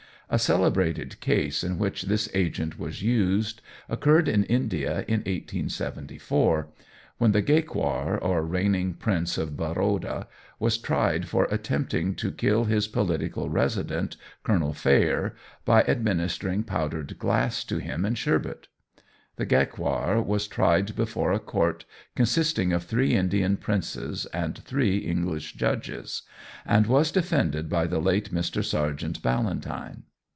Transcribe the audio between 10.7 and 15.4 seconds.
tried for attempting to kill his political resident, Colonel Phayre,